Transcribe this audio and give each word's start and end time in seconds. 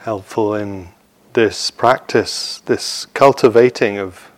helpful 0.00 0.54
in 0.54 0.88
this 1.34 1.70
practice, 1.70 2.62
this 2.64 3.04
cultivating 3.06 3.98
of 3.98 4.30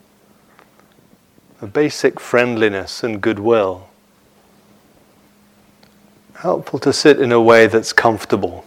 a 1.60 1.66
basic 1.66 2.18
friendliness 2.18 3.04
and 3.04 3.20
goodwill. 3.20 3.88
Helpful 6.34 6.80
to 6.80 6.92
sit 6.92 7.20
in 7.20 7.30
a 7.30 7.40
way 7.40 7.68
that's 7.68 7.92
comfortable, 7.92 8.64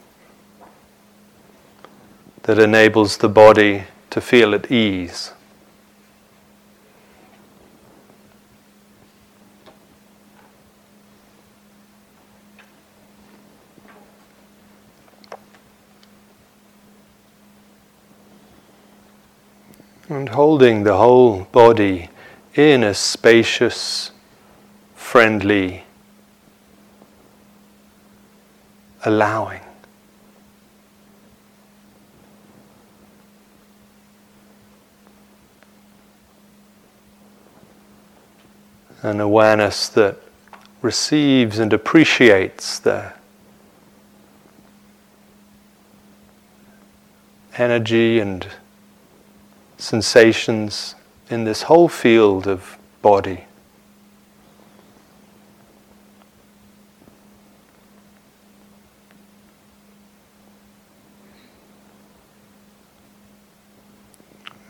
that 2.44 2.58
enables 2.58 3.18
the 3.18 3.28
body 3.28 3.84
to 4.10 4.22
feel 4.22 4.56
at 4.56 4.72
ease. 4.72 5.34
And 20.08 20.30
holding 20.30 20.84
the 20.84 20.98
whole 20.98 21.46
body 21.46 22.10
in 22.54 22.84
a 22.84 22.94
spacious, 22.94 24.12
friendly, 24.94 25.84
allowing. 29.04 29.62
An 39.02 39.20
awareness 39.20 39.88
that 39.90 40.18
receives 40.84 41.58
and 41.58 41.74
appreciates 41.74 42.78
the 42.78 43.12
energy 47.58 48.20
and 48.20 48.48
sensations 49.78 50.96
in 51.30 51.44
this 51.44 51.64
whole 51.64 51.88
field 51.88 52.48
of 52.48 52.78
body. 53.02 53.46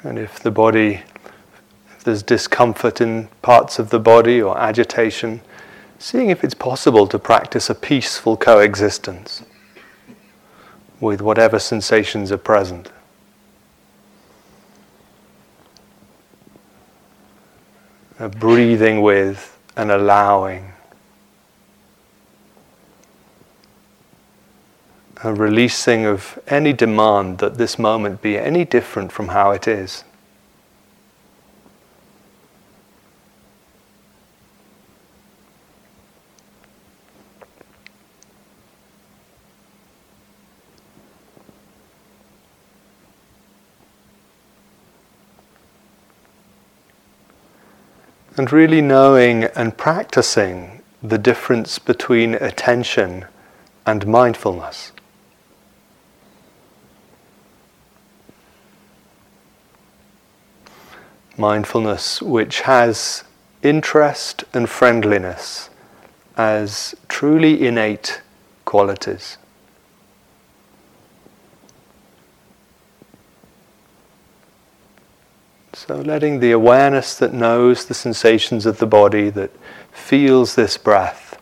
And 0.03 0.19
if 0.19 0.39
the 0.39 0.51
body, 0.51 1.01
if 1.97 2.03
there's 2.03 2.21
discomfort 2.21 3.01
in 3.01 3.27
parts 3.41 3.79
of 3.79 3.89
the 3.89 3.99
body 3.99 4.39
or 4.39 4.55
agitation, 4.57 5.41
seeing 5.97 6.29
if 6.29 6.43
it's 6.43 6.53
possible 6.53 7.07
to 7.07 7.17
practice 7.17 7.71
a 7.71 7.75
peaceful 7.75 8.37
coexistence 8.37 9.43
with 10.99 11.21
whatever 11.21 11.57
sensations 11.57 12.31
are 12.31 12.37
present. 12.37 12.91
A 18.19 18.29
breathing 18.29 19.01
with 19.01 19.57
and 19.75 19.91
allowing. 19.91 20.71
A 25.23 25.33
releasing 25.33 26.05
of 26.05 26.39
any 26.47 26.71
demand 26.71 27.39
that 27.39 27.57
this 27.57 27.79
moment 27.79 28.21
be 28.21 28.37
any 28.37 28.63
different 28.63 29.11
from 29.11 29.29
how 29.29 29.51
it 29.51 29.67
is. 29.67 30.03
And 48.37 48.51
really 48.51 48.81
knowing 48.81 49.45
and 49.45 49.77
practicing 49.77 50.81
the 51.01 51.17
difference 51.17 51.79
between 51.79 52.33
attention 52.35 53.25
and 53.85 54.05
mindfulness. 54.05 54.91
Mindfulness, 61.37 62.21
which 62.21 62.61
has 62.61 63.23
interest 63.63 64.43
and 64.53 64.69
friendliness 64.69 65.69
as 66.35 66.93
truly 67.07 67.65
innate 67.65 68.21
qualities. 68.65 69.37
So, 75.87 75.97
letting 75.97 76.39
the 76.39 76.51
awareness 76.51 77.15
that 77.15 77.31
knows 77.31 77.85
the 77.85 77.93
sensations 77.93 78.65
of 78.65 78.79
the 78.79 78.87
body, 78.87 79.29
that 79.29 79.51
feels 79.91 80.55
this 80.55 80.77
breath, 80.77 81.39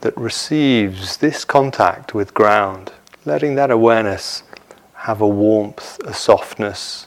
that 0.00 0.16
receives 0.16 1.18
this 1.18 1.44
contact 1.44 2.12
with 2.12 2.34
ground, 2.34 2.92
letting 3.24 3.54
that 3.54 3.70
awareness 3.70 4.42
have 4.94 5.20
a 5.20 5.28
warmth, 5.28 6.00
a 6.04 6.12
softness, 6.12 7.06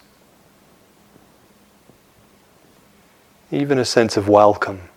even 3.51 3.77
a 3.77 3.85
sense 3.85 4.15
of 4.15 4.29
welcome. 4.29 4.88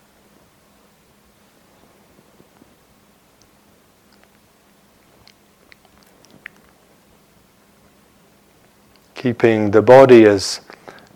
Keeping 9.23 9.71
the 9.71 9.81
body 9.81 10.25
as 10.25 10.61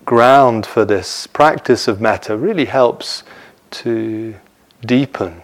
ground 0.04 0.64
for 0.64 0.84
this 0.84 1.26
practice 1.26 1.88
of 1.88 2.00
metta 2.00 2.36
really 2.36 2.66
helps 2.66 3.24
to 3.68 4.32
deepen 4.82 5.42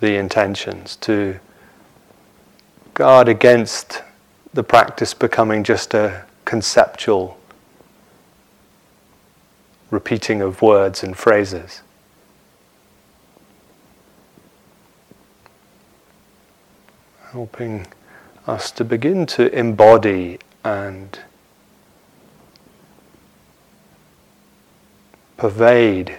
the 0.00 0.16
intentions, 0.16 0.96
to 0.96 1.40
guard 2.92 3.26
against 3.26 4.02
the 4.52 4.62
practice 4.62 5.14
becoming 5.14 5.64
just 5.64 5.94
a 5.94 6.26
conceptual 6.44 7.38
repeating 9.90 10.42
of 10.42 10.60
words 10.60 11.02
and 11.02 11.16
phrases. 11.16 11.80
Helping 17.30 17.86
us 18.46 18.70
to 18.70 18.84
begin 18.84 19.24
to 19.24 19.50
embody 19.58 20.38
and 20.62 21.18
pervade 25.36 26.18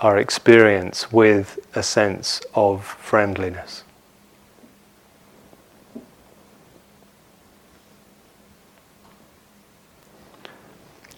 our 0.00 0.18
experience 0.18 1.12
with 1.12 1.58
a 1.74 1.82
sense 1.82 2.40
of 2.54 2.84
friendliness. 2.84 3.84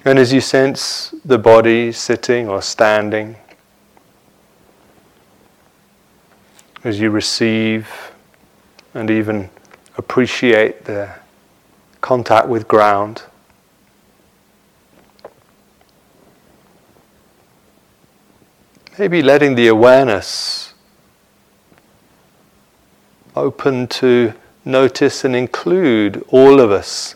And 0.04 0.20
as 0.20 0.32
you 0.32 0.40
sense 0.40 1.12
the 1.24 1.36
body 1.36 1.90
sitting 1.90 2.48
or 2.48 2.62
standing, 2.62 3.34
as 6.84 7.00
you 7.00 7.10
receive 7.10 8.12
and 8.94 9.10
even 9.10 9.50
appreciate 9.98 10.84
the 10.84 11.12
contact 12.00 12.46
with 12.46 12.68
ground, 12.68 13.24
Maybe 18.98 19.20
letting 19.20 19.56
the 19.56 19.66
awareness 19.68 20.72
open 23.34 23.88
to 23.88 24.32
notice 24.64 25.22
and 25.22 25.36
include 25.36 26.24
all 26.28 26.60
of 26.60 26.70
us 26.70 27.14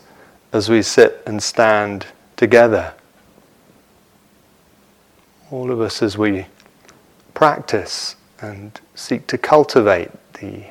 as 0.53 0.69
we 0.69 0.83
sit 0.83 1.23
and 1.25 1.41
stand 1.41 2.05
together. 2.37 2.93
All 5.49 5.71
of 5.71 5.81
us 5.81 6.03
as 6.03 6.19
we 6.19 6.45
practice 7.33 8.15
and 8.39 8.79
seek 8.93 9.25
to 9.27 9.39
cultivate 9.39 10.11
the, 10.33 10.65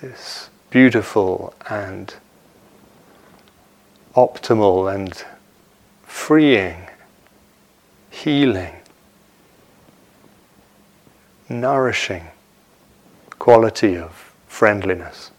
this 0.00 0.48
beautiful 0.70 1.52
and 1.68 2.14
optimal 4.14 4.94
and 4.94 5.26
freeing, 6.06 6.88
healing 8.08 8.76
nourishing 11.48 12.24
quality 13.38 13.96
of 13.96 14.32
friendliness. 14.46 15.30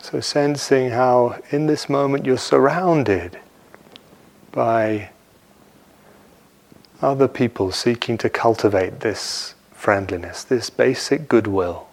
So, 0.00 0.20
sensing 0.20 0.90
how 0.90 1.40
in 1.50 1.66
this 1.66 1.88
moment 1.88 2.26
you're 2.26 2.38
surrounded 2.38 3.40
by 4.52 5.10
other 7.02 7.28
people 7.28 7.72
seeking 7.72 8.16
to 8.18 8.30
cultivate 8.30 9.00
this 9.00 9.54
friendliness, 9.72 10.44
this 10.44 10.70
basic 10.70 11.28
goodwill. 11.28 11.85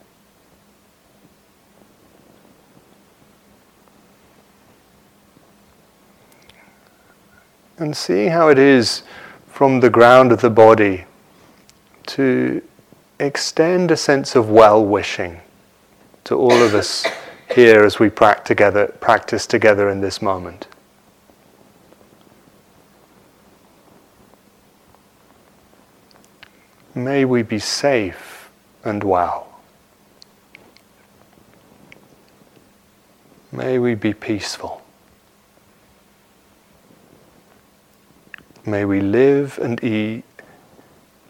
And 7.84 7.98
seeing 7.98 8.32
how 8.32 8.48
it 8.48 8.58
is 8.58 9.04
from 9.46 9.82
the 9.82 9.90
ground 9.90 10.32
of 10.32 10.40
the 10.40 10.50
body 10.50 11.04
to 12.06 12.62
extend 13.20 13.92
a 13.92 13.98
sense 13.98 14.38
of 14.38 14.50
well 14.50 14.86
wishing 14.86 15.42
to 16.24 16.36
all 16.36 16.64
of 16.64 16.76
us 16.76 17.06
here 17.54 17.84
as 17.84 18.00
we 18.00 18.10
practice 18.10 18.48
together, 18.48 18.88
practice 19.02 19.46
together 19.46 19.90
in 19.90 20.00
this 20.00 20.22
moment. 20.22 20.68
May 26.96 27.26
we 27.26 27.42
be 27.42 27.60
safe 27.60 28.50
and 28.86 29.04
well. 29.04 29.60
May 33.52 33.78
we 33.78 33.94
be 33.94 34.14
peaceful. 34.14 34.83
May 38.66 38.86
we 38.86 39.02
live 39.02 39.60
and 39.62 39.84
e- 39.84 40.24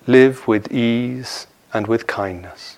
live 0.05 0.47
with 0.47 0.71
ease 0.71 1.47
and 1.73 1.87
with 1.87 2.05
kindness. 2.05 2.77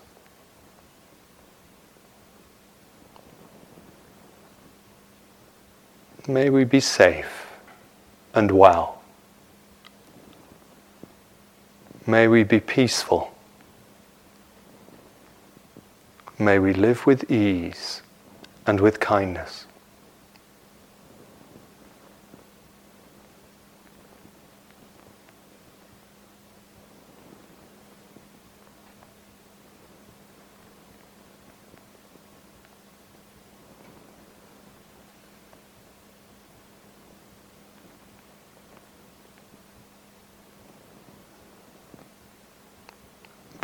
May 6.27 6.49
we 6.49 6.63
be 6.63 6.79
safe 6.79 7.47
and 8.33 8.49
well. 8.49 9.01
May 12.07 12.27
we 12.27 12.43
be 12.43 12.59
peaceful. 12.61 13.31
May 16.39 16.59
we 16.59 16.73
live 16.73 17.05
with 17.05 17.29
ease 17.29 18.01
and 18.65 18.79
with 18.79 18.99
kindness. 18.99 19.65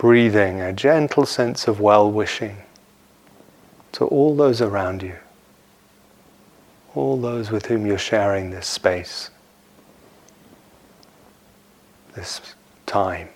Breathing 0.02 0.60
a 0.60 0.74
gentle 0.74 1.28
sense 1.28 1.68
of 1.68 1.80
well 1.80 2.12
wishing 2.12 2.58
to 3.92 4.04
all 4.06 4.36
those 4.36 4.60
around 4.60 5.04
you, 5.04 5.16
all 6.96 7.22
those 7.22 7.52
with 7.52 7.68
whom 7.68 7.86
you're 7.86 8.00
sharing 8.00 8.50
this 8.50 8.66
space, 8.66 9.30
this 12.16 12.42
time. 12.88 13.30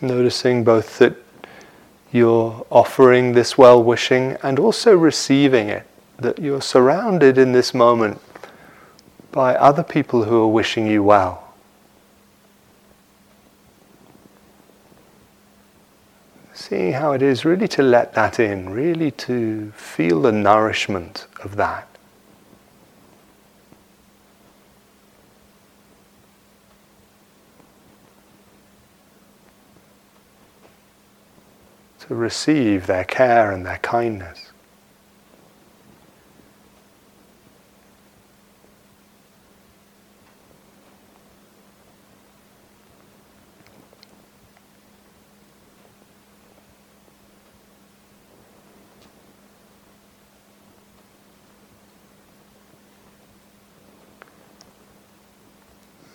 Noticing 0.00 0.64
both 0.64 0.98
that 0.98 1.14
you're 2.10 2.66
offering 2.70 3.32
this 3.32 3.56
well 3.58 3.82
wishing 3.82 4.36
and 4.42 4.58
also 4.58 4.96
receiving 4.96 5.68
it, 5.68 5.86
that 6.18 6.38
you're 6.38 6.62
surrounded 6.62 7.38
in 7.38 7.52
this 7.52 7.74
moment 7.74 8.20
by 9.30 9.54
other 9.54 9.82
people 9.82 10.24
who 10.24 10.42
are 10.42 10.48
wishing 10.48 10.86
you 10.86 11.02
well. 11.02 11.54
Seeing 16.52 16.92
how 16.92 17.12
it 17.12 17.22
is 17.22 17.44
really 17.44 17.68
to 17.68 17.82
let 17.82 18.14
that 18.14 18.40
in, 18.40 18.70
really 18.70 19.10
to 19.12 19.72
feel 19.72 20.22
the 20.22 20.32
nourishment 20.32 21.26
of 21.42 21.56
that. 21.56 21.86
To 32.10 32.16
receive 32.16 32.88
their 32.88 33.04
care 33.04 33.52
and 33.52 33.64
their 33.64 33.78
kindness. 33.78 34.50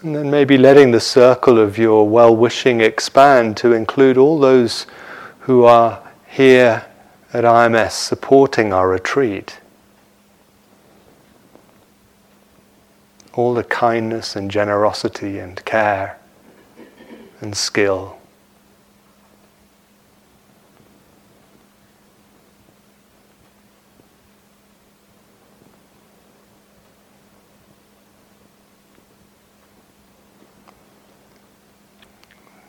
And 0.01 0.13
then 0.13 0.29
maybe 0.29 0.57
letting 0.57 0.91
the 0.91 0.99
circle 0.99 1.57
of 1.57 1.77
your 1.77 2.05
well 2.05 2.35
wishing 2.35 2.81
expand 2.81 3.55
to 3.57 3.71
include 3.71 4.17
all 4.17 4.37
those 4.37 4.85
who 5.45 5.63
are 5.63 6.01
here 6.27 6.83
at 7.31 7.43
IMS 7.43 7.91
supporting 7.91 8.73
our 8.73 8.89
retreat. 8.89 9.59
All 13.33 13.53
the 13.53 13.63
kindness 13.63 14.35
and 14.35 14.49
generosity 14.49 15.37
and 15.37 15.63
care 15.63 16.17
and 17.41 17.55
skill. 17.55 18.17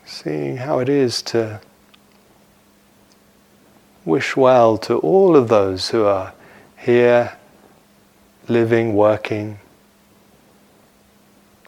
Seeing 0.05 0.57
how 0.57 0.77
it 0.77 0.89
is 0.89 1.23
to 1.23 1.59
wish 4.17 4.35
well 4.35 4.79
to 4.79 4.97
all 4.97 5.35
of 5.35 5.47
those 5.47 5.91
who 5.91 6.03
are 6.03 6.33
here, 6.75 7.37
living, 8.47 8.95
working, 8.95 9.59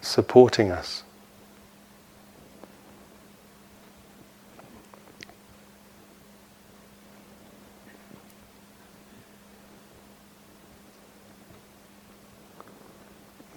supporting 0.02 0.72
us. 0.72 1.04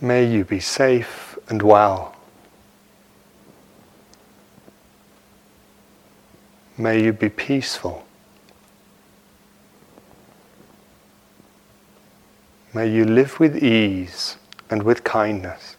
May 0.02 0.30
you 0.30 0.44
be 0.44 0.60
safe 0.60 1.38
and 1.48 1.62
well. 1.62 2.14
May 6.76 7.02
you 7.02 7.14
be 7.14 7.30
peaceful. 7.30 8.04
May 12.74 12.88
you 12.88 13.04
live 13.04 13.38
with 13.38 13.62
ease 13.62 14.38
and 14.70 14.82
with 14.82 15.04
kindness. 15.04 15.76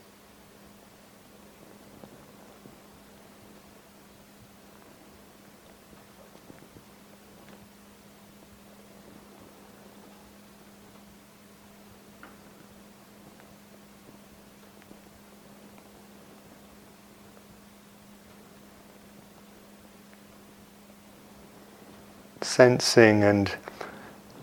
Sensing 22.41 23.23
and 23.23 23.55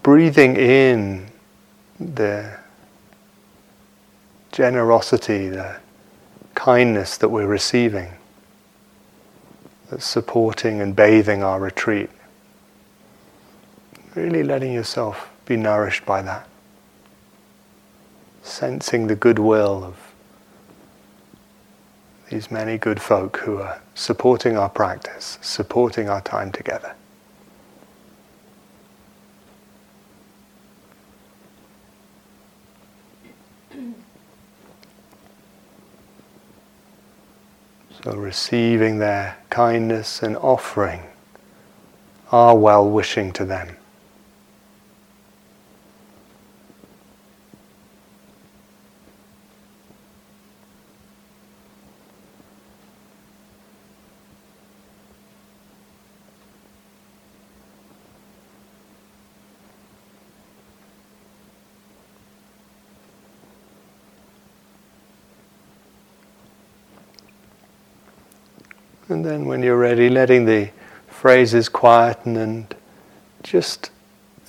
breathing 0.02 0.57
in 0.57 1.30
the 2.00 2.59
generosity, 4.52 5.49
the 5.49 5.76
kindness 6.54 7.19
that 7.19 7.28
we're 7.28 7.47
receiving, 7.47 8.12
that's 9.90 10.07
supporting 10.07 10.80
and 10.80 10.97
bathing 10.97 11.42
our 11.42 11.61
retreat. 11.61 12.11
Really 14.14 14.42
letting 14.42 14.73
yourself 14.73 15.30
be 15.45 15.57
nourished 15.57 16.07
by 16.07 16.23
that. 16.23 16.49
Sensing 18.42 19.07
the 19.07 19.14
goodwill 19.14 19.85
of 19.85 19.97
these 22.30 22.50
many 22.50 22.78
good 22.78 23.00
folk 23.00 23.38
who 23.38 23.59
are 23.59 23.80
supporting 23.95 24.57
our 24.57 24.69
practice, 24.69 25.38
supporting 25.42 26.09
our 26.09 26.21
time 26.21 26.50
together. 26.52 26.95
So, 38.02 38.12
receiving 38.12 38.99
their 38.99 39.37
kindness 39.50 40.23
and 40.23 40.35
offering 40.38 41.02
our 42.33 42.57
well 42.57 42.88
wishing 42.88 43.30
to 43.33 43.45
them. 43.45 43.76
And 69.11 69.25
then, 69.25 69.45
when 69.45 69.61
you're 69.61 69.76
ready, 69.76 70.09
letting 70.09 70.45
the 70.45 70.71
phrases 71.09 71.69
quieten 71.69 72.37
and 72.37 72.73
just 73.43 73.90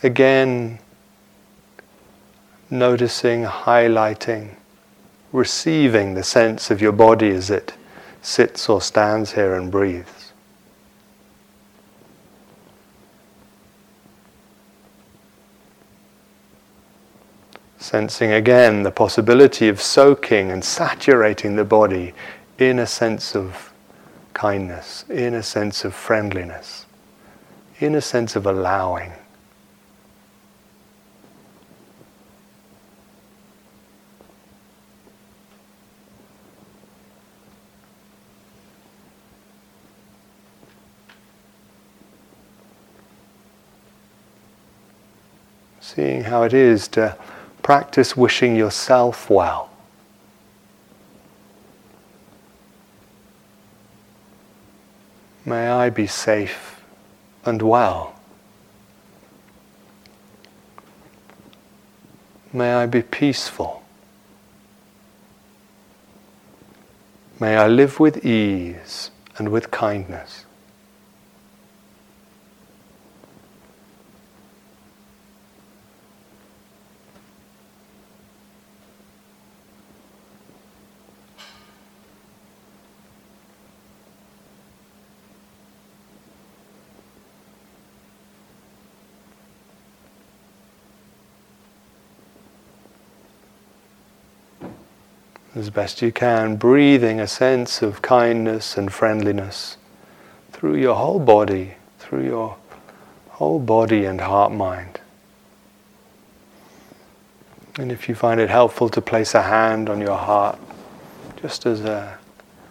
again 0.04 0.78
noticing, 2.70 3.44
highlighting, 3.44 4.56
receiving 5.32 6.14
the 6.14 6.22
sense 6.22 6.70
of 6.70 6.80
your 6.80 6.92
body 6.92 7.30
as 7.30 7.50
it 7.50 7.74
sits 8.22 8.70
or 8.70 8.82
stands 8.82 9.32
here 9.32 9.56
and 9.56 9.72
breathes. 9.72 10.32
Sensing 17.80 18.32
again 18.32 18.84
the 18.84 18.92
possibility 18.92 19.68
of 19.68 19.82
soaking 19.82 20.52
and 20.52 20.64
saturating 20.64 21.56
the 21.56 21.66
body 21.66 22.14
in 22.60 22.78
a 22.78 22.86
sense 22.86 23.36
of 23.36 23.71
kindness, 24.34 25.06
in 25.10 25.34
a 25.34 25.44
sense 25.44 25.84
of 25.84 25.94
friendliness, 25.94 26.86
in 27.80 27.96
a 27.96 28.02
sense 28.02 28.36
of 28.36 28.46
allowing. 28.46 29.14
Seeing 45.80 46.24
how 46.24 46.44
it 46.44 46.54
is 46.54 46.88
to 46.90 47.18
practice 47.64 48.16
wishing 48.16 48.56
yourself 48.56 49.30
well. 49.30 49.71
May 55.46 55.68
I 55.68 55.90
be 55.90 56.08
safe 56.08 56.82
and 57.46 57.62
well. 57.62 58.16
May 62.54 62.74
I 62.74 62.86
be 62.86 63.02
peaceful. 63.02 63.84
May 67.40 67.56
I 67.56 67.68
live 67.68 68.00
with 68.00 68.24
ease 68.26 69.10
and 69.38 69.50
with 69.50 69.72
kindness. 69.72 70.46
As 95.56 95.70
best 95.70 96.02
you 96.02 96.12
can, 96.12 96.56
breathing 96.56 97.20
a 97.20 97.28
sense 97.28 97.82
of 97.82 98.02
kindness 98.02 98.78
and 98.78 98.92
friendliness 98.92 99.78
through 100.52 100.76
your 100.76 100.96
whole 100.96 101.20
body, 101.20 101.76
through 102.00 102.26
your 102.26 102.56
whole 103.30 103.60
body 103.60 104.06
and 104.06 104.22
heart 104.22 104.52
mind. 104.52 105.00
And 107.78 107.92
if 107.92 108.08
you 108.08 108.16
find 108.16 108.40
it 108.40 108.50
helpful 108.50 108.90
to 108.90 109.02
place 109.02 109.34
a 109.34 109.42
hand 109.42 109.90
on 109.90 110.02
your 110.02 110.18
heart, 110.18 110.60
just 111.42 111.66
as 111.66 111.82
a 111.82 112.18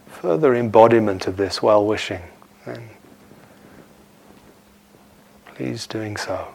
further 0.06 0.54
embodiment 0.54 1.26
of 1.26 1.36
this 1.36 1.62
well 1.62 1.84
wishing, 1.84 2.22
then 2.66 2.90
please 5.54 5.86
doing 5.86 6.16
so. 6.16 6.54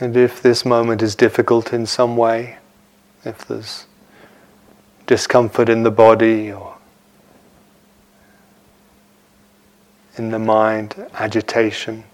And 0.00 0.16
if 0.16 0.40
this 0.40 0.64
moment 0.64 1.02
is 1.02 1.16
difficult 1.16 1.72
in 1.72 1.86
some 1.86 2.16
way, 2.16 2.58
if 3.24 3.46
there's 3.46 3.86
discomfort 5.06 5.68
in 5.68 5.82
the 5.82 5.90
body 5.90 6.52
or 6.52 6.76
in 10.16 10.30
the 10.30 10.38
mind, 10.38 10.94
agitation, 11.14 12.04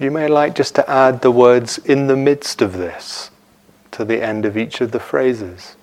you 0.00 0.10
may 0.10 0.28
like 0.28 0.54
just 0.54 0.74
to 0.76 0.90
add 0.90 1.22
the 1.22 1.30
words 1.30 1.78
in 1.78 2.06
the 2.06 2.16
midst 2.16 2.62
of 2.62 2.74
this 2.74 3.30
to 3.92 4.04
the 4.04 4.22
end 4.22 4.44
of 4.44 4.56
each 4.56 4.80
of 4.80 4.92
the 4.92 5.00
phrases. 5.00 5.74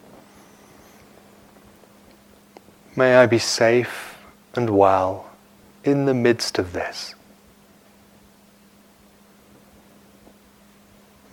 May 2.96 3.16
I 3.16 3.25
be 3.25 3.40
safe 3.40 4.18
and 4.56 4.70
well 4.70 5.30
in 5.84 6.06
the 6.06 6.14
midst 6.14 6.58
of 6.58 6.72
this. 6.72 7.14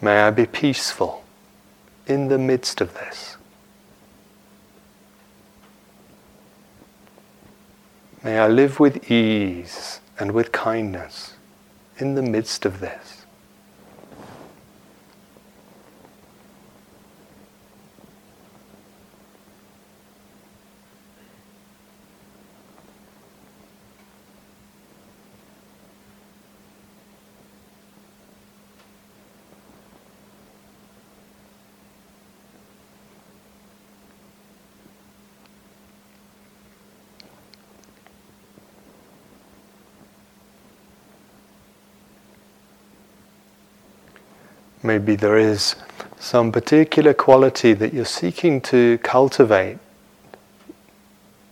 May 0.03 0.19
I 0.23 0.31
be 0.31 0.47
peaceful 0.47 1.23
in 2.09 2.27
the 2.27 2.37
midst 2.37 2.81
of 2.81 2.93
this. 2.95 3.37
May 8.25 8.39
I 8.39 8.49
live 8.49 8.81
with 8.81 9.11
ease 9.11 10.01
and 10.19 10.33
with 10.33 10.51
kindness 10.51 11.35
in 11.99 12.17
the 12.17 12.23
midst 12.23 12.67
of 12.67 12.81
this. 12.81 13.22
Maybe 44.83 45.15
there 45.15 45.39
is 45.39 45.77
some 46.19 46.51
particular 46.51 47.15
quality 47.15 47.73
that 47.73 47.95
you're 47.95 48.05
seeking 48.05 48.61
to 48.63 48.99
cultivate 48.99 49.79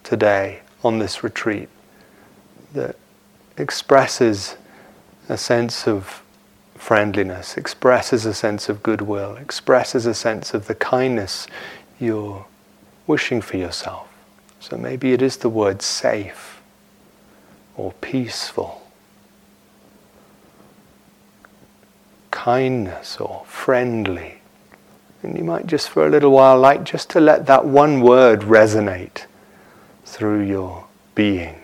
today 0.03 0.61
on 0.83 0.99
this 0.99 1.23
retreat 1.23 1.69
that 2.73 2.97
expresses 3.57 4.57
a 5.29 5.37
sense 5.37 5.87
of 5.87 6.23
friendliness, 6.75 7.57
expresses 7.57 8.27
a 8.27 8.35
sense 8.35 8.69
of 8.69 8.83
goodwill, 8.83 9.37
expresses 9.37 10.07
a 10.07 10.15
sense 10.15 10.53
of 10.55 10.67
the 10.67 10.75
kindness 10.75 11.47
you're 12.01 12.47
wishing 13.07 13.41
for 13.41 13.59
yourself. 13.59 14.09
So 14.59 14.77
maybe 14.77 15.13
it 15.13 15.23
is 15.23 15.37
the 15.37 15.49
word 15.49 15.83
safe 15.83 16.61
or 17.77 17.93
peaceful 18.01 18.80
kindness 22.45 23.19
or 23.21 23.43
friendly 23.45 24.41
And 25.23 25.37
you 25.37 25.45
might 25.45 25.67
just 25.67 25.91
for 25.91 26.07
a 26.07 26.11
little 26.11 26.31
while 26.31 26.59
like 26.59 26.85
just 26.85 27.11
to 27.11 27.21
let 27.21 27.45
that 27.45 27.67
one 27.67 28.01
word 28.01 28.41
resonate 28.41 29.27
through 30.07 30.41
your 30.41 30.87
being. 31.15 31.61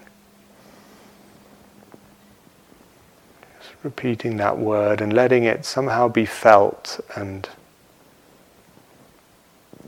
Just 3.59 3.73
repeating 3.83 4.37
that 4.37 4.59
word 4.59 5.01
and 5.01 5.15
letting 5.15 5.45
it 5.45 5.65
somehow 5.65 6.09
be 6.09 6.27
felt 6.27 7.01
and 7.17 7.49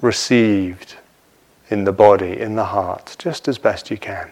received 0.01 0.95
in 1.69 1.85
the 1.85 1.93
body, 1.93 2.41
in 2.41 2.57
the 2.57 2.65
heart, 2.65 3.15
just 3.19 3.47
as 3.47 3.59
best 3.59 3.91
you 3.91 3.99
can. 3.99 4.31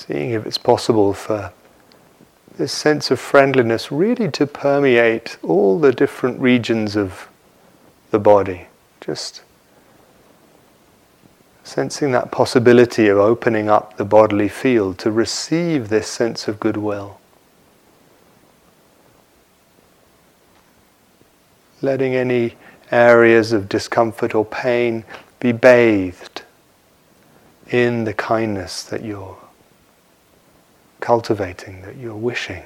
Seeing 0.00 0.30
if 0.30 0.46
it's 0.46 0.58
possible 0.58 1.12
for 1.12 1.52
this 2.56 2.72
sense 2.72 3.10
of 3.10 3.20
friendliness 3.20 3.92
really 3.92 4.30
to 4.30 4.46
permeate 4.46 5.36
all 5.42 5.78
the 5.78 5.92
different 5.92 6.40
regions 6.40 6.96
of 6.96 7.28
the 8.10 8.18
body. 8.18 8.66
Just 9.00 9.42
sensing 11.64 12.12
that 12.12 12.30
possibility 12.30 13.08
of 13.08 13.18
opening 13.18 13.68
up 13.68 13.96
the 13.96 14.04
bodily 14.04 14.48
field 14.48 14.98
to 14.98 15.10
receive 15.10 15.88
this 15.88 16.08
sense 16.08 16.48
of 16.48 16.58
goodwill. 16.58 17.20
Letting 21.82 22.14
any 22.14 22.56
areas 22.90 23.52
of 23.52 23.68
discomfort 23.68 24.34
or 24.34 24.44
pain 24.44 25.04
be 25.38 25.52
bathed 25.52 26.42
in 27.70 28.04
the 28.04 28.12
kindness 28.14 28.82
that 28.82 29.04
you're 29.04 29.38
cultivating, 31.00 31.82
that 31.82 31.96
you're 31.96 32.14
wishing. 32.14 32.62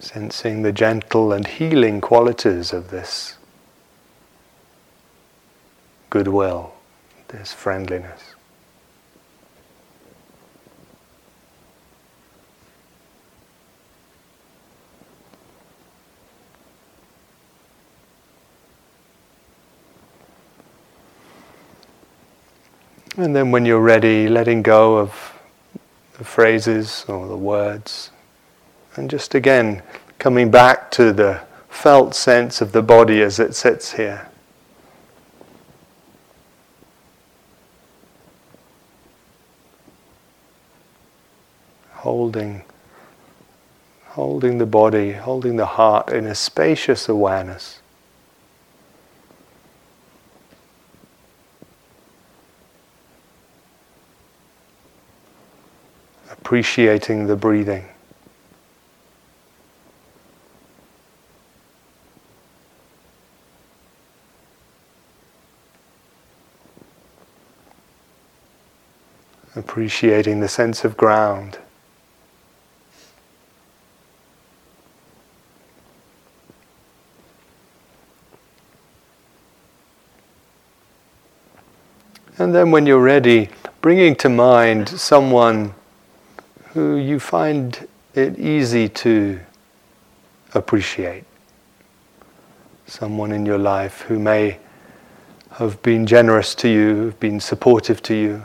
Sensing 0.00 0.62
the 0.62 0.72
gentle 0.72 1.32
and 1.32 1.46
healing 1.46 2.00
qualities 2.00 2.72
of 2.72 2.90
this 2.90 3.36
goodwill, 6.10 6.72
this 7.28 7.52
friendliness. 7.52 8.27
And 23.18 23.34
then 23.34 23.50
when 23.50 23.66
you're 23.66 23.80
ready, 23.80 24.28
letting 24.28 24.62
go 24.62 24.96
of 24.96 25.36
the 26.18 26.24
phrases 26.24 27.04
or 27.08 27.26
the 27.26 27.36
words. 27.36 28.12
And 28.94 29.10
just 29.10 29.34
again, 29.34 29.82
coming 30.20 30.52
back 30.52 30.88
to 30.92 31.12
the 31.12 31.40
felt 31.68 32.14
sense 32.14 32.60
of 32.60 32.70
the 32.70 32.80
body 32.80 33.20
as 33.20 33.40
it 33.40 33.56
sits 33.56 33.94
here. 33.94 34.28
Holding, 41.90 42.62
holding 44.10 44.58
the 44.58 44.66
body, 44.66 45.10
holding 45.10 45.56
the 45.56 45.66
heart 45.66 46.12
in 46.12 46.24
a 46.24 46.36
spacious 46.36 47.08
awareness. 47.08 47.80
Appreciating 56.48 57.26
the 57.26 57.36
breathing. 57.36 57.84
Appreciating 69.54 70.40
the 70.40 70.48
sense 70.48 70.86
of 70.86 70.96
ground. 70.96 71.58
And 82.38 82.54
then, 82.54 82.70
when 82.70 82.86
you're 82.86 82.98
ready, 82.98 83.50
bringing 83.82 84.16
to 84.16 84.30
mind 84.30 84.88
someone 84.88 85.74
who 86.72 86.96
you 86.96 87.18
find 87.18 87.86
it 88.14 88.38
easy 88.38 88.88
to 88.88 89.40
appreciate. 90.54 91.24
Someone 92.86 93.32
in 93.32 93.44
your 93.46 93.58
life 93.58 94.02
who 94.02 94.18
may 94.18 94.58
have 95.52 95.82
been 95.82 96.06
generous 96.06 96.54
to 96.56 96.68
you, 96.68 97.14
been 97.20 97.40
supportive 97.40 98.02
to 98.04 98.14
you. 98.14 98.44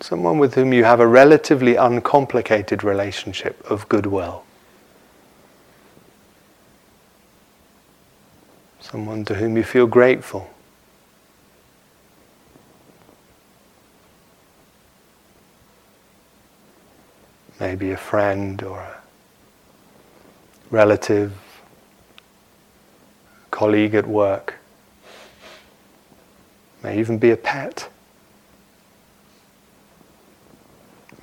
Someone 0.00 0.38
with 0.38 0.54
whom 0.54 0.72
you 0.72 0.84
have 0.84 1.00
a 1.00 1.06
relatively 1.06 1.74
uncomplicated 1.74 2.84
relationship 2.84 3.68
of 3.70 3.88
goodwill. 3.88 4.44
Someone 8.80 9.24
to 9.24 9.34
whom 9.34 9.56
you 9.56 9.64
feel 9.64 9.86
grateful. 9.86 10.50
Maybe 17.60 17.90
a 17.90 17.96
friend 17.96 18.62
or 18.62 18.78
a 18.78 18.96
relative, 20.70 21.32
colleague 23.50 23.94
at 23.94 24.06
work, 24.06 24.54
may 26.82 26.98
even 26.98 27.18
be 27.18 27.30
a 27.30 27.36
pet. 27.36 27.88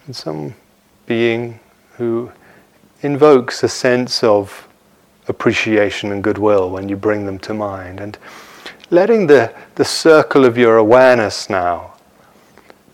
And 0.05 0.15
some 0.15 0.53
being 1.05 1.59
who 1.97 2.31
invokes 3.01 3.63
a 3.63 3.69
sense 3.69 4.23
of 4.23 4.67
appreciation 5.27 6.11
and 6.11 6.23
goodwill 6.23 6.69
when 6.69 6.89
you 6.89 6.95
bring 6.95 7.25
them 7.25 7.39
to 7.39 7.53
mind. 7.53 7.99
And 7.99 8.17
letting 8.89 9.27
the, 9.27 9.53
the 9.75 9.85
circle 9.85 10.45
of 10.45 10.57
your 10.57 10.77
awareness 10.77 11.49
now 11.49 11.93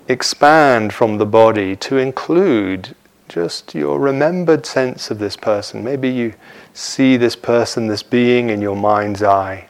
expand 0.08 0.94
from 0.94 1.18
the 1.18 1.26
body 1.26 1.76
to 1.78 1.98
include 1.98 2.96
just 3.32 3.74
your 3.74 3.98
remembered 3.98 4.66
sense 4.66 5.10
of 5.10 5.18
this 5.18 5.38
person. 5.38 5.86
Maybe 5.86 6.10
you 6.10 6.34
see 6.74 7.16
this 7.16 7.34
person, 7.34 7.88
this 7.88 8.04
being 8.04 8.50
in 8.50 8.62
your 8.62 8.76
mind's 8.76 9.24
eye. 9.24 9.70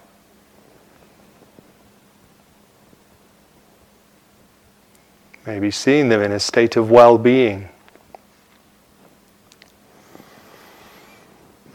Maybe 5.46 5.70
seeing 5.70 6.10
them 6.10 6.24
in 6.24 6.32
a 6.32 6.40
state 6.40 6.76
of 6.76 6.90
well 6.90 7.20
being. 7.20 7.70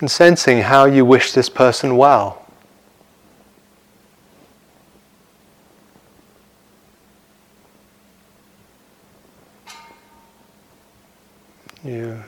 And 0.00 0.10
sensing 0.10 0.62
how 0.62 0.86
you 0.86 1.04
wish 1.04 1.32
this 1.32 1.48
person 1.48 1.96
well. 1.96 2.45
You 11.86 12.22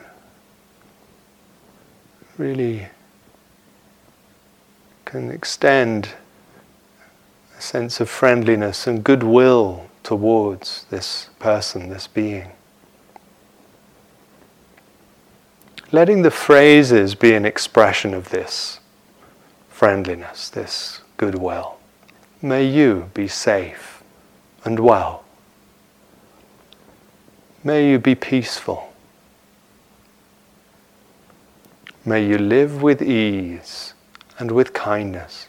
really 2.37 2.87
can 5.05 5.29
extend 5.31 6.09
a 7.57 7.61
sense 7.61 7.99
of 7.99 8.09
friendliness 8.09 8.87
and 8.87 9.03
goodwill 9.03 9.89
towards 10.03 10.85
this 10.89 11.29
person, 11.39 11.89
this 11.89 12.07
being. 12.07 12.51
letting 15.91 16.21
the 16.21 16.31
phrases 16.31 17.15
be 17.15 17.33
an 17.33 17.45
expression 17.45 18.13
of 18.13 18.29
this 18.29 18.79
friendliness, 19.69 20.49
this 20.49 21.01
goodwill. 21.17 21.77
May 22.41 22.65
you 22.65 23.09
be 23.13 23.27
safe 23.27 24.03
and 24.63 24.79
well. 24.79 25.23
May 27.63 27.89
you 27.89 27.99
be 27.99 28.15
peaceful. 28.15 28.88
May 32.09 32.25
you 32.25 32.39
live 32.39 32.81
with 32.81 33.03
ease 33.03 33.93
and 34.39 34.49
with 34.49 34.73
kindness. 34.73 35.45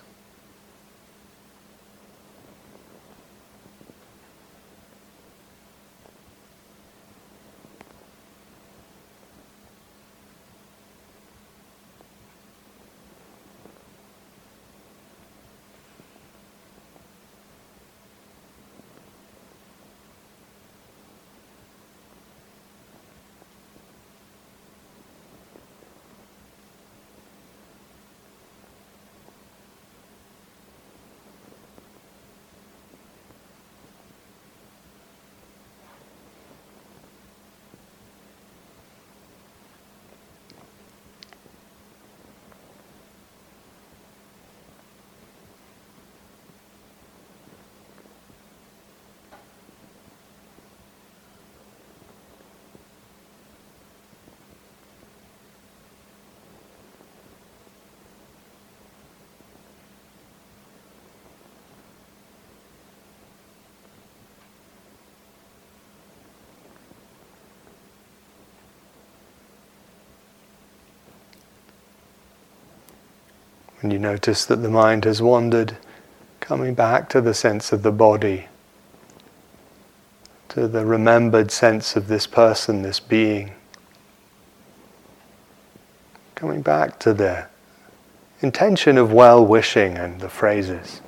When 73.80 73.90
you 73.90 73.98
notice 73.98 74.44
that 74.44 74.56
the 74.56 74.68
mind 74.68 75.04
has 75.04 75.22
wandered, 75.22 75.76
coming 76.40 76.74
back 76.74 77.08
to 77.10 77.20
the 77.20 77.32
sense 77.32 77.72
of 77.72 77.82
the 77.82 77.92
body, 77.92 78.46
to 80.50 80.66
the 80.66 80.84
remembered 80.84 81.50
sense 81.50 81.96
of 81.96 82.08
this 82.08 82.26
person, 82.26 82.82
this 82.82 83.00
being. 83.00 83.52
Coming 86.34 86.60
back 86.60 86.98
to 87.00 87.14
the 87.14 87.46
intention 88.40 88.98
of 88.98 89.12
well 89.12 89.44
wishing 89.46 89.96
and 89.96 90.20
the 90.20 90.28
phrases. 90.28 91.00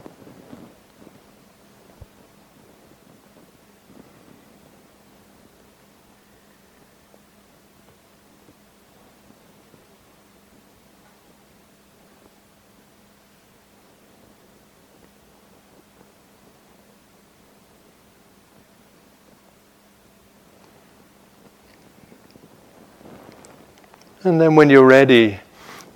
And 24.33 24.40
then 24.40 24.57
when 24.57 24.71
you're 24.71 24.87
ready, 24.87 25.40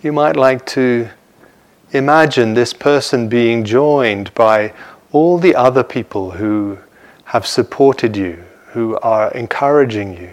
you 0.03 0.12
might 0.12 0.37
like 0.37 0.66
to 0.66 1.09
imagine 1.92 2.53
this 2.53 2.75
person 2.75 3.31
being 3.31 3.64
joined 3.64 4.35
by 4.35 4.75
all 5.11 5.38
the 5.38 5.55
other 5.55 5.83
people 5.83 6.33
who 6.33 6.77
have 7.25 7.46
supported 7.46 8.14
you, 8.14 8.44
who 8.72 8.99
are 8.99 9.31
encouraging 9.31 10.18
you, 10.18 10.33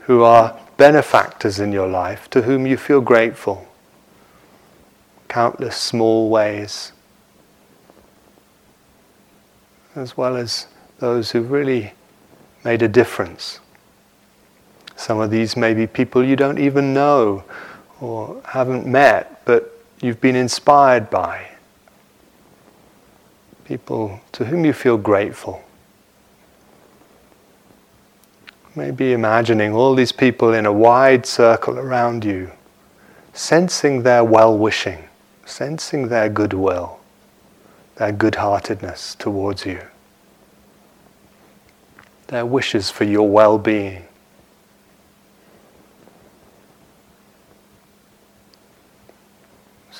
who 0.00 0.24
are 0.24 0.58
benefactors 0.76 1.60
in 1.60 1.70
your 1.70 1.86
life, 1.86 2.28
to 2.30 2.42
whom 2.42 2.66
you 2.66 2.76
feel 2.76 3.00
grateful. 3.00 3.64
Countless 5.28 5.76
small 5.76 6.30
ways, 6.30 6.90
as 9.94 10.16
well 10.16 10.36
as 10.36 10.66
those 10.98 11.30
who've 11.30 11.52
really 11.52 11.92
made 12.64 12.82
a 12.82 12.88
difference. 12.88 13.60
Some 15.00 15.18
of 15.18 15.30
these 15.30 15.56
may 15.56 15.72
be 15.72 15.86
people 15.86 16.22
you 16.22 16.36
don't 16.36 16.58
even 16.58 16.92
know 16.92 17.42
or 18.02 18.38
haven't 18.44 18.86
met, 18.86 19.42
but 19.46 19.74
you've 20.02 20.20
been 20.20 20.36
inspired 20.36 21.08
by. 21.08 21.52
People 23.64 24.20
to 24.32 24.44
whom 24.44 24.66
you 24.66 24.74
feel 24.74 24.98
grateful. 24.98 25.64
Maybe 28.76 29.14
imagining 29.14 29.72
all 29.72 29.94
these 29.94 30.12
people 30.12 30.52
in 30.52 30.66
a 30.66 30.72
wide 30.72 31.24
circle 31.24 31.78
around 31.78 32.22
you, 32.22 32.50
sensing 33.32 34.02
their 34.02 34.22
well 34.22 34.56
wishing, 34.56 35.04
sensing 35.46 36.08
their 36.08 36.28
goodwill, 36.28 37.00
their 37.94 38.12
good 38.12 38.34
heartedness 38.34 39.14
towards 39.14 39.64
you, 39.64 39.80
their 42.26 42.44
wishes 42.44 42.90
for 42.90 43.04
your 43.04 43.26
well 43.26 43.56
being. 43.56 44.04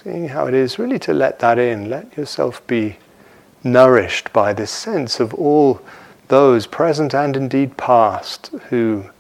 Seeing 0.02 0.28
how 0.28 0.46
it 0.46 0.54
is 0.54 0.78
really 0.78 0.98
to 1.00 1.12
let 1.12 1.40
that 1.40 1.58
in, 1.58 1.90
let 1.90 2.16
yourself 2.16 2.66
be 2.66 2.96
nourished 3.62 4.32
by 4.32 4.54
this 4.54 4.70
sense 4.70 5.20
of 5.20 5.34
all 5.34 5.82
those 6.28 6.66
present 6.66 7.14
and 7.14 7.36
indeed 7.36 7.76
past 7.76 8.50
who 8.70 9.10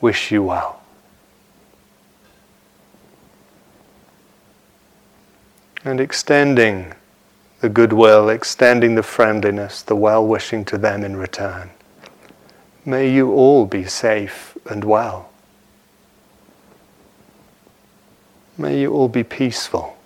wish 0.00 0.30
you 0.30 0.44
well. 0.44 0.80
And 5.84 6.00
extending 6.00 6.94
the 7.60 7.68
goodwill, 7.68 8.28
extending 8.28 8.94
the 8.94 9.02
friendliness, 9.02 9.82
the 9.82 9.96
well 9.96 10.24
wishing 10.24 10.64
to 10.66 10.78
them 10.78 11.02
in 11.02 11.16
return. 11.16 11.70
May 12.84 13.10
you 13.10 13.32
all 13.32 13.66
be 13.66 13.84
safe 13.84 14.56
and 14.70 14.84
well. 14.84 15.30
May 18.56 18.80
you 18.80 18.92
all 18.92 19.08
be 19.08 19.24
peaceful. 19.24 19.96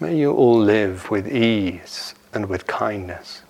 May 0.00 0.16
you 0.16 0.32
all 0.32 0.58
live 0.58 1.10
with 1.10 1.28
ease 1.32 2.14
and 2.32 2.46
with 2.46 2.66
kindness. 2.66 3.43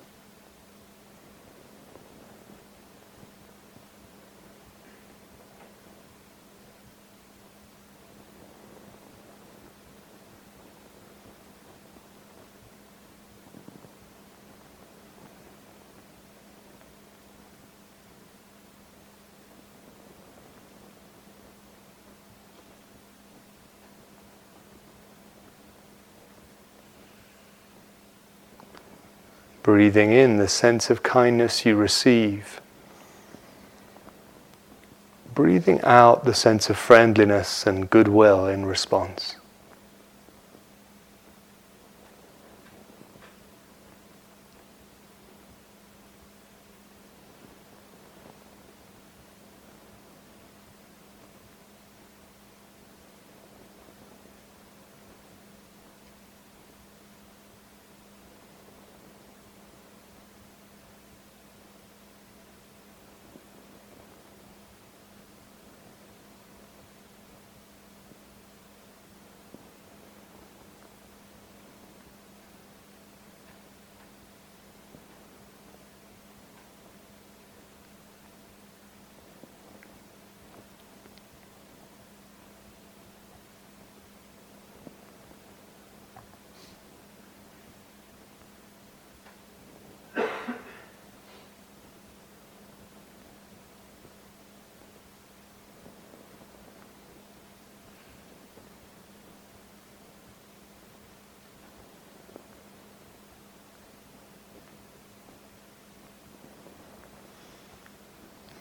Breathing 29.64 30.12
in 30.12 30.36
the 30.36 30.46
sense 30.46 30.90
of 30.90 31.02
kindness 31.02 31.64
you 31.64 31.74
receive. 31.74 32.60
Breathing 35.34 35.80
out 35.82 36.26
the 36.26 36.34
sense 36.34 36.68
of 36.68 36.76
friendliness 36.76 37.66
and 37.66 37.88
goodwill 37.88 38.46
in 38.46 38.66
response. 38.66 39.36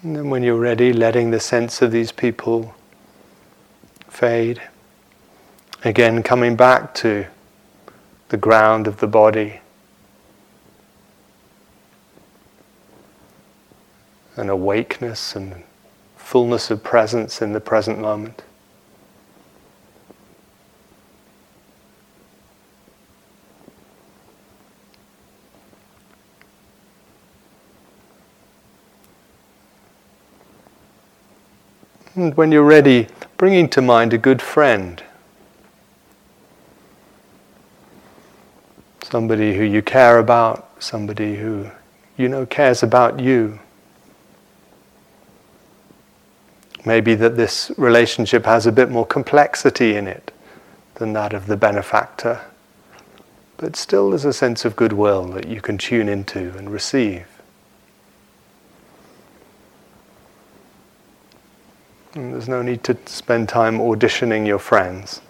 And 0.04 0.18
then 0.18 0.30
when 0.30 0.44
you're 0.44 0.60
ready, 0.60 0.92
letting 0.92 1.32
the 1.32 1.40
sense 1.40 1.82
of 1.82 1.92
these 1.92 2.12
people 2.12 2.76
fade. 4.10 4.62
Again, 5.86 6.24
coming 6.24 6.58
back 6.58 6.94
to 6.96 7.26
the 8.28 8.36
ground 8.36 8.86
of 8.86 9.00
the 9.00 9.08
body. 9.08 9.62
An 14.36 14.50
awakeness 14.50 15.38
and 15.38 15.64
fullness 16.18 16.70
of 16.70 16.84
presence 16.84 17.42
in 17.42 17.54
the 17.54 17.62
present 17.62 18.00
moment. 18.00 18.44
And 32.24 32.38
when 32.38 32.54
you're 32.54 32.64
ready, 32.64 33.10
bringing 33.36 33.68
to 33.72 33.82
mind 33.82 34.14
a 34.14 34.18
good 34.18 34.42
friend. 34.42 35.04
Somebody 39.02 39.58
who 39.58 39.64
you 39.64 39.82
care 39.82 40.20
about, 40.20 40.82
somebody 40.82 41.36
who 41.36 41.70
you 42.16 42.30
know 42.30 42.46
cares 42.46 42.82
about 42.82 43.20
you. 43.20 43.60
Maybe 46.86 47.14
that 47.16 47.36
this 47.36 47.70
relationship 47.76 48.46
has 48.46 48.66
a 48.66 48.72
bit 48.72 48.90
more 48.90 49.06
complexity 49.06 49.98
in 49.98 50.08
it 50.08 50.32
than 50.96 51.12
that 51.12 51.34
of 51.34 51.48
the 51.48 51.58
benefactor, 51.58 52.40
but 53.58 53.76
still 53.76 54.12
there's 54.12 54.24
a 54.24 54.32
sense 54.32 54.64
of 54.64 54.78
goodwill 54.78 55.26
that 55.34 55.50
you 55.50 55.60
can 55.60 55.78
tune 55.78 56.08
into 56.08 56.58
and 56.58 56.72
receive. 56.72 57.33
And 62.16 62.32
there's 62.32 62.48
no 62.48 62.62
need 62.62 62.84
to 62.84 62.98
spend 63.06 63.50
time 63.50 63.80
auditioning 63.80 64.46
your 64.46 64.60
friends, 64.60 65.22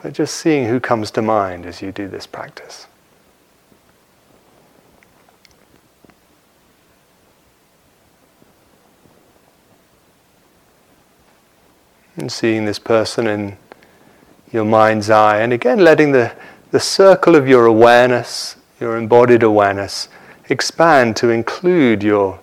but 0.00 0.12
just 0.12 0.36
seeing 0.36 0.68
who 0.68 0.78
comes 0.78 1.10
to 1.12 1.22
mind 1.22 1.66
as 1.66 1.82
you 1.82 1.90
do 1.90 2.08
this 2.08 2.26
practice. 2.26 2.86
And 12.16 12.30
seeing 12.30 12.64
this 12.64 12.78
person 12.78 13.26
in 13.26 13.56
your 14.52 14.64
mind's 14.64 15.10
eye, 15.10 15.40
and 15.40 15.52
again 15.52 15.80
letting 15.80 16.12
the, 16.12 16.32
the 16.70 16.78
circle 16.78 17.34
of 17.34 17.48
your 17.48 17.66
awareness, 17.66 18.54
your 18.78 18.96
embodied 18.96 19.42
awareness, 19.42 20.08
expand 20.48 21.16
to 21.16 21.30
include 21.30 22.04
your 22.04 22.38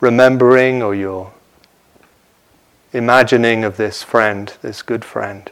remembering 0.00 0.82
or 0.82 0.94
your 0.94 1.34
imagining 2.94 3.64
of 3.64 3.76
this 3.76 4.04
friend, 4.04 4.56
this 4.62 4.80
good 4.80 5.04
friend. 5.04 5.50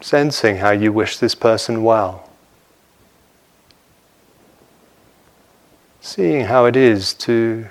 Sensing 0.00 0.58
how 0.58 0.70
you 0.70 0.92
wish 0.92 1.18
this 1.18 1.34
person 1.34 1.82
well. 1.82 2.30
Seeing 6.00 6.46
how 6.46 6.64
it 6.64 6.76
is 6.76 7.12
to 7.14 7.66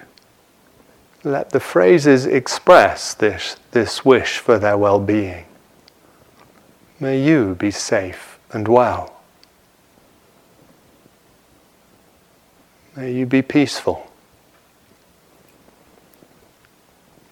let 1.24 1.52
the 1.52 1.60
phrases 1.60 2.26
express 2.26 3.14
this, 3.14 3.56
this 3.72 4.04
wish 4.04 4.38
for 4.38 4.60
their 4.60 4.78
well 4.78 5.00
being. 5.00 5.46
May 7.00 7.24
you 7.24 7.56
be 7.56 7.72
safe 7.72 8.40
and 8.52 8.68
well. 8.68 9.22
May 12.96 13.14
you 13.14 13.26
be 13.26 13.42
peaceful. 13.42 14.09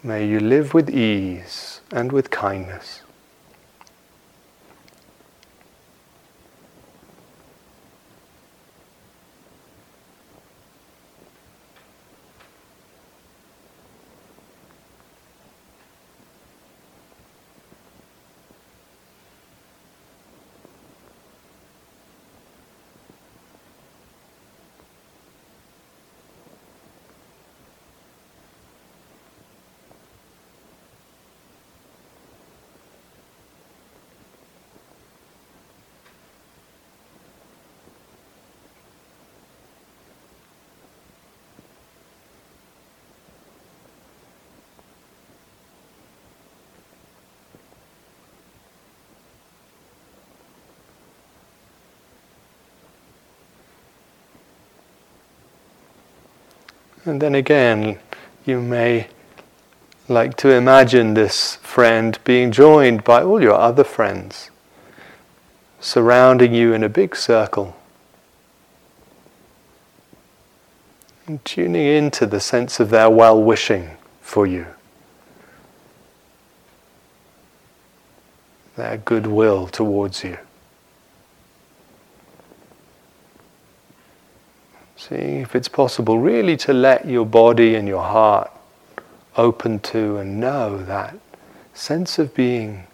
May 0.07 0.25
you 0.25 0.39
live 0.39 0.73
with 0.73 0.89
ease 0.89 1.81
and 1.91 2.13
with 2.13 2.29
kindness. 2.29 3.01
And 57.07 57.21
then 57.21 57.35
again, 57.35 57.99
you 58.45 58.59
may 58.59 59.07
like 60.09 60.35
to 60.37 60.49
imagine 60.49 61.13
this 61.13 61.55
friend 61.55 62.19
being 62.25 62.51
joined 62.51 63.05
by 63.05 63.23
all 63.23 63.41
your 63.41 63.53
other 63.53 63.85
friends, 63.85 64.51
surrounding 65.79 66.53
you 66.53 66.73
in 66.73 66.83
a 66.83 66.89
big 66.89 67.15
circle. 67.15 67.77
And 71.27 71.43
tuning 71.45 71.87
into 71.87 72.25
the 72.25 72.41
sense 72.41 72.81
of 72.81 72.89
their 72.89 73.09
well 73.09 73.41
wishing 73.41 73.91
for 74.19 74.45
you, 74.45 74.67
their 78.75 78.97
goodwill 78.97 79.67
towards 79.67 80.25
you. 80.25 80.37
If 85.09 85.55
it's 85.55 85.67
possible 85.67 86.19
really 86.19 86.57
to 86.57 86.73
let 86.73 87.07
your 87.07 87.25
body 87.25 87.75
and 87.75 87.87
your 87.87 88.03
heart 88.03 88.51
open 89.37 89.79
to 89.79 90.17
and 90.17 90.39
know 90.39 90.77
that 90.83 91.17
sense 91.73 92.17
of 92.19 92.33
being 92.33 92.87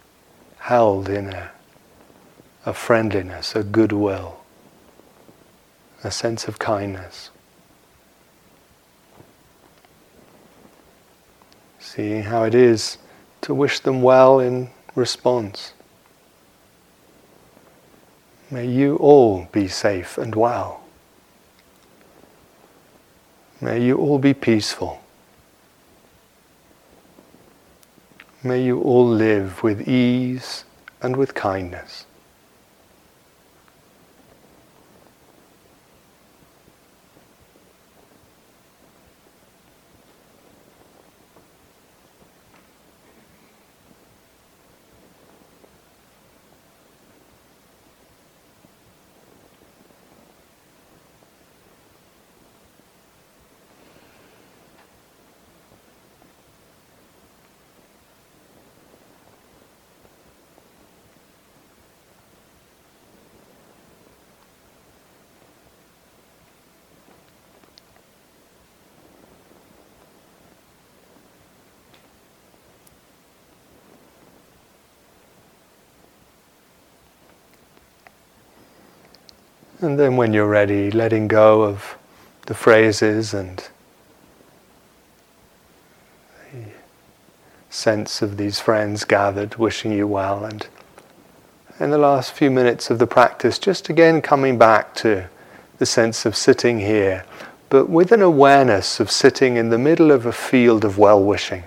held 0.60 1.10
in 1.10 1.30
a, 1.30 1.52
a 2.65 2.73
friendliness, 2.73 3.56
a 3.56 3.63
goodwill, 3.63 4.39
a 6.04 6.12
sense 6.12 6.47
of 6.47 6.60
kindness. 6.60 7.30
Seeing 11.80 12.23
how 12.23 12.43
it 12.43 12.54
is 12.54 12.97
to 13.41 13.54
wish 13.54 13.80
them 13.80 14.02
well 14.02 14.39
in 14.39 14.69
response. 14.95 15.73
May 18.52 18.67
you 18.67 18.97
all 18.97 19.47
be 19.52 19.67
safe 19.67 20.17
and 20.17 20.36
well. 20.36 20.83
May 23.63 23.82
you 23.82 23.95
all 23.95 24.19
be 24.19 24.34
peaceful. 24.34 25.02
May 28.43 28.62
you 28.62 28.82
all 28.82 29.08
live 29.08 29.63
with 29.63 29.88
ease 29.88 30.65
and 31.02 31.15
with 31.15 31.34
kindness. 31.34 32.06
And 79.84 80.00
then 80.00 80.15
when 80.15 80.32
you're 80.32 80.48
ready, 80.48 80.89
letting 80.89 81.28
go 81.28 81.63
of 81.63 81.98
the 82.46 82.54
phrases 82.54 83.34
and 83.34 83.67
the 86.54 86.69
sense 87.69 88.22
of 88.22 88.38
these 88.38 88.62
friends 88.62 89.04
gathered 89.04 89.56
wishing 89.56 89.91
you 89.91 90.08
well. 90.08 90.46
And 90.46 90.65
in 91.82 91.89
the 91.89 91.98
last 91.98 92.32
few 92.32 92.50
minutes 92.50 92.89
of 92.89 92.98
the 92.98 93.08
practice 93.08 93.60
just 93.60 93.89
again 93.89 94.22
coming 94.22 94.58
back 94.58 94.96
to 94.96 95.28
the 95.80 95.86
sense 95.86 96.26
of 96.26 96.34
sitting 96.36 96.80
here 96.80 97.26
but 97.69 97.89
with 97.89 98.13
an 98.13 98.22
awareness 98.22 99.02
of 99.02 99.12
sitting 99.12 99.58
in 99.58 99.69
the 99.69 99.78
middle 99.78 100.12
of 100.12 100.26
a 100.26 100.32
field 100.32 100.86
of 100.86 100.98
well 100.98 101.22
wishing 101.22 101.63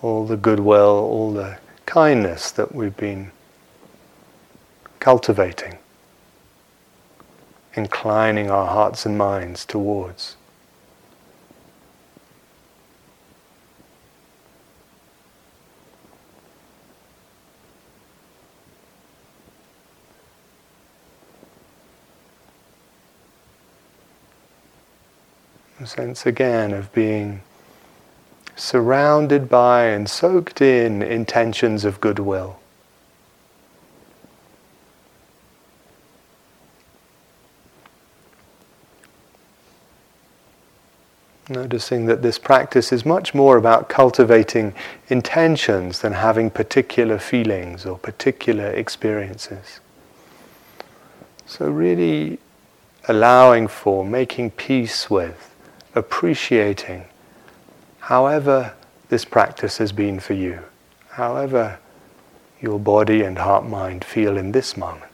all 0.00 0.24
the 0.24 0.36
goodwill 0.36 0.80
all 0.80 1.32
the 1.32 1.58
kindness 1.84 2.52
that 2.52 2.74
we've 2.74 2.96
been 2.96 3.30
cultivating 5.00 5.78
inclining 7.74 8.50
our 8.50 8.66
hearts 8.66 9.06
and 9.06 9.16
minds 9.18 9.64
towards 9.64 10.36
A 25.80 25.86
sense 25.86 26.26
again 26.26 26.74
of 26.74 26.92
being 26.92 27.40
surrounded 28.54 29.48
by 29.48 29.84
and 29.84 30.10
soaked 30.10 30.60
in 30.60 31.00
intentions 31.00 31.86
of 31.86 32.02
goodwill. 32.02 32.59
Noticing 41.50 42.06
that 42.06 42.22
this 42.22 42.38
practice 42.38 42.92
is 42.92 43.04
much 43.04 43.34
more 43.34 43.56
about 43.56 43.88
cultivating 43.88 44.72
intentions 45.08 45.98
than 45.98 46.12
having 46.12 46.48
particular 46.48 47.18
feelings 47.18 47.84
or 47.84 47.98
particular 47.98 48.70
experiences. 48.70 49.80
So, 51.46 51.68
really 51.68 52.38
allowing 53.08 53.66
for, 53.66 54.04
making 54.04 54.52
peace 54.52 55.10
with 55.10 55.52
appreciating 55.96 57.06
however 57.98 58.74
this 59.08 59.24
practice 59.24 59.78
has 59.78 59.90
been 59.90 60.20
for 60.20 60.34
you, 60.34 60.60
however 61.10 61.80
your 62.60 62.78
body 62.78 63.22
and 63.22 63.38
heart 63.38 63.66
mind 63.66 64.04
feel 64.04 64.36
in 64.36 64.52
this 64.52 64.76
moment. 64.76 65.09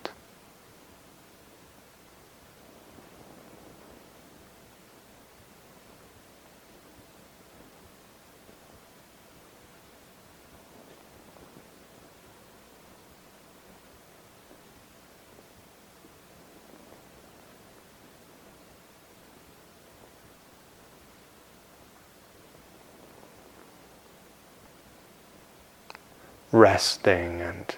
Resting 26.57 27.43
and 27.43 27.77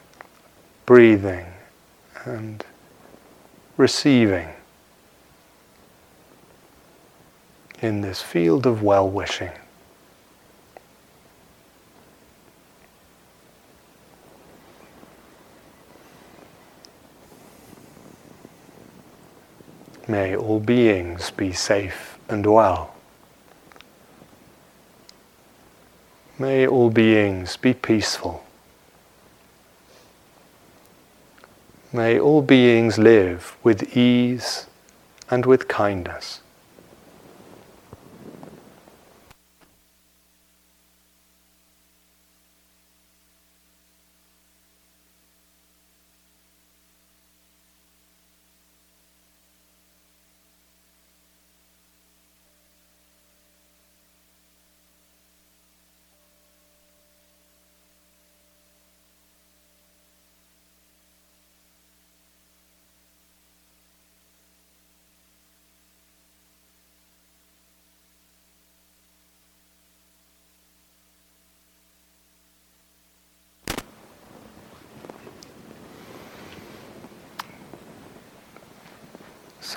breathing 0.86 1.46
and 2.24 2.64
receiving 3.76 4.48
in 7.80 8.00
this 8.02 8.22
field 8.22 8.66
of 8.66 8.82
well 8.82 9.08
wishing. 9.08 9.50
May 20.06 20.36
all 20.36 20.60
beings 20.60 21.30
be 21.32 21.52
safe 21.52 22.16
and 22.28 22.46
well. 22.46 22.94
May 26.38 26.66
all 26.66 26.90
beings 26.90 27.56
be 27.56 27.74
peaceful. 27.74 28.44
May 31.92 32.20
all 32.20 32.42
beings 32.42 32.98
live 32.98 33.56
with 33.62 33.96
ease 33.96 34.66
and 35.30 35.46
with 35.46 35.68
kindness. 35.68 36.40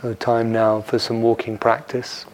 So, 0.01 0.15
time 0.15 0.51
now 0.51 0.81
for 0.81 0.97
some 0.97 1.21
walking 1.21 1.59
practice. 1.59 2.25